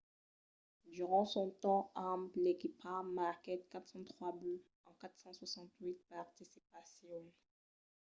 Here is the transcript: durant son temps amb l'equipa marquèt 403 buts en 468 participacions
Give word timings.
durant 0.95 1.25
son 1.33 1.49
temps 1.63 1.85
amb 2.11 2.27
l'equipa 2.43 2.93
marquèt 3.19 3.61
403 3.75 4.33
buts 4.41 4.67
en 4.87 4.91
468 5.01 6.01
participacions 6.15 7.35